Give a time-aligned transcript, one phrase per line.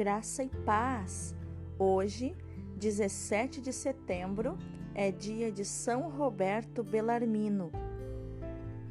[0.00, 1.36] graça e paz.
[1.78, 2.34] Hoje,
[2.78, 4.56] 17 de setembro,
[4.94, 7.70] é dia de São Roberto Belarmino.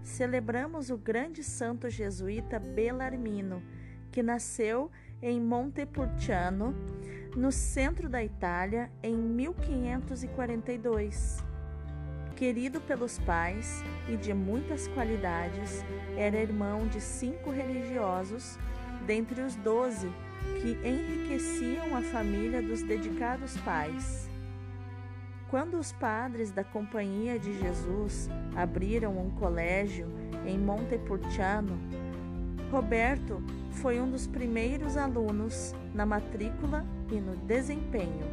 [0.00, 3.60] Celebramos o grande santo jesuíta Belarmino,
[4.12, 6.72] que nasceu em Montepulciano,
[7.36, 11.42] no centro da Itália, em 1542.
[12.36, 15.84] Querido pelos pais e de muitas qualidades,
[16.16, 18.56] era irmão de cinco religiosos,
[19.04, 20.08] dentre os doze
[20.60, 24.28] que enriqueciam a família dos dedicados pais.
[25.48, 30.06] Quando os padres da Companhia de Jesus abriram um colégio
[30.46, 31.78] em Montepulciano,
[32.70, 38.26] Roberto foi um dos primeiros alunos na matrícula e no desempenho.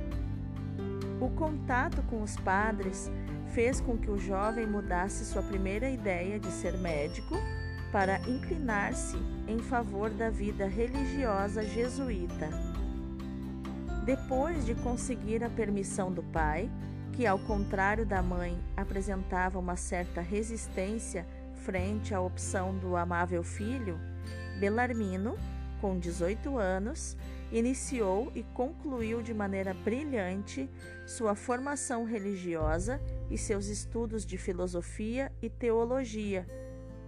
[1.19, 3.11] O contato com os padres
[3.53, 7.35] fez com que o jovem mudasse sua primeira ideia de ser médico
[7.91, 9.17] para inclinar-se
[9.47, 12.49] em favor da vida religiosa jesuíta.
[14.05, 16.69] Depois de conseguir a permissão do pai,
[17.13, 23.99] que ao contrário da mãe apresentava uma certa resistência frente à opção do amável filho,
[24.59, 25.37] Belarmino,
[25.81, 27.17] com 18 anos,
[27.51, 30.69] iniciou e concluiu de maneira brilhante
[31.05, 36.45] sua formação religiosa e seus estudos de filosofia e teologia,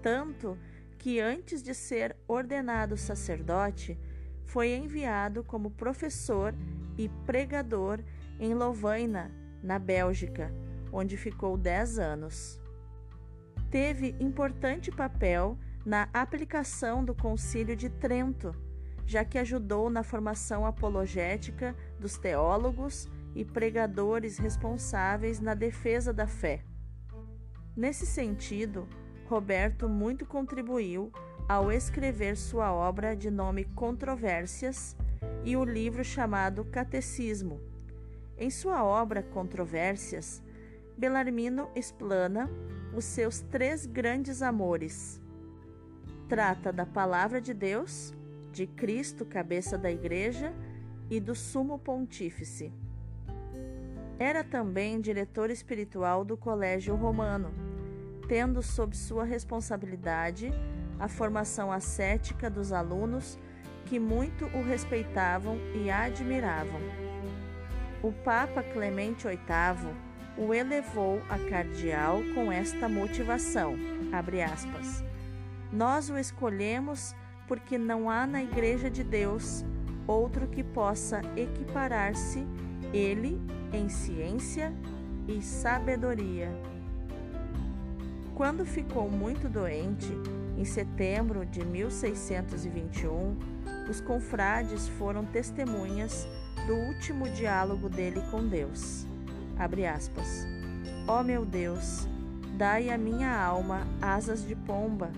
[0.02, 0.58] tanto
[1.02, 3.98] que antes de ser ordenado sacerdote,
[4.46, 6.54] foi enviado como professor
[6.96, 8.00] e pregador
[8.40, 9.32] em Lovaina,
[9.64, 10.54] na Bélgica,
[10.94, 12.62] onde ficou dez anos.
[13.72, 18.54] Teve importante papel na aplicação do Concílio de Trento,
[19.04, 26.64] já que ajudou na formação apologética dos teólogos e pregadores responsáveis na defesa da fé.
[27.76, 28.88] Nesse sentido,
[29.32, 31.10] Roberto muito contribuiu
[31.48, 34.94] ao escrever sua obra de nome Controvérsias
[35.46, 37.62] e o livro chamado Catecismo.
[38.38, 40.44] Em sua obra Controvérsias,
[40.98, 42.50] Belarmino explana
[42.94, 45.22] os seus três grandes amores.
[46.28, 48.14] Trata da palavra de Deus,
[48.52, 50.54] de Cristo, cabeça da Igreja,
[51.10, 52.74] e do Sumo Pontífice.
[54.20, 57.71] Era também diretor espiritual do Colégio Romano,
[58.28, 60.52] tendo sob sua responsabilidade
[61.00, 63.38] a formação ascética dos alunos
[63.86, 66.80] que muito o respeitavam e admiravam.
[68.02, 73.76] O Papa Clemente VIII o elevou a cardeal com esta motivação,
[74.44, 75.04] aspas,
[75.72, 77.16] Nós o escolhemos
[77.48, 79.66] porque não há na Igreja de Deus
[80.08, 82.46] outro que possa equiparar-se
[82.94, 83.42] ele
[83.74, 84.74] em ciência
[85.28, 86.50] e sabedoria.
[88.42, 90.12] Quando ficou muito doente,
[90.58, 93.38] em setembro de 1621,
[93.88, 96.28] os confrades foram testemunhas
[96.66, 99.06] do último diálogo dele com Deus.
[99.60, 100.48] Abre aspas.
[101.08, 102.08] Ó oh meu Deus,
[102.58, 105.12] dai à minha alma asas de pomba,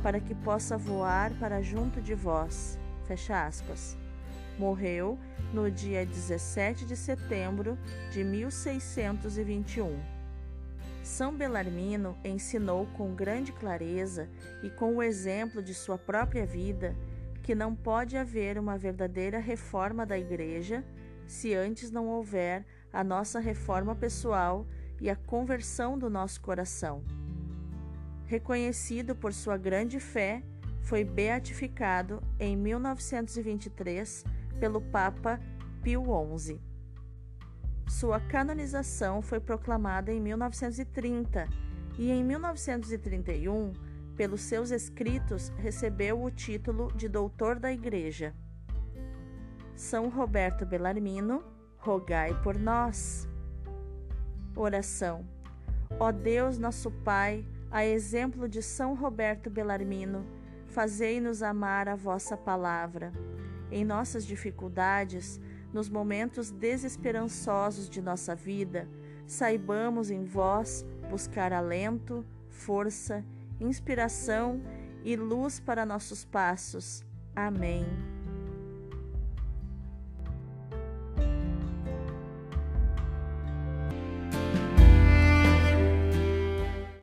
[0.00, 2.78] para que possa voar para junto de vós.
[3.08, 3.96] Fecha aspas.
[4.56, 5.18] Morreu
[5.52, 7.76] no dia 17 de setembro
[8.12, 10.17] de 1621.
[11.08, 14.28] São Belarmino ensinou com grande clareza
[14.62, 16.94] e com o exemplo de sua própria vida
[17.42, 20.84] que não pode haver uma verdadeira reforma da Igreja
[21.26, 24.66] se antes não houver a nossa reforma pessoal
[25.00, 27.02] e a conversão do nosso coração.
[28.26, 30.42] Reconhecido por sua grande fé,
[30.82, 34.24] foi beatificado em 1923
[34.60, 35.40] pelo Papa
[35.82, 36.04] Pio
[36.38, 36.67] XI.
[37.88, 41.48] Sua canonização foi proclamada em 1930
[41.98, 43.72] e em 1931,
[44.14, 48.34] pelos seus escritos, recebeu o título de Doutor da Igreja.
[49.74, 51.42] São Roberto Bellarmino,
[51.78, 53.26] rogai por nós.
[54.54, 55.26] Oração.
[55.98, 60.26] Ó Deus, nosso Pai, a exemplo de São Roberto Bellarmino,
[60.66, 63.12] fazei-nos amar a vossa palavra
[63.70, 65.40] em nossas dificuldades,
[65.72, 68.88] nos momentos desesperançosos de nossa vida,
[69.26, 73.24] saibamos em vós buscar alento, força,
[73.60, 74.60] inspiração
[75.04, 77.04] e luz para nossos passos.
[77.34, 78.17] Amém.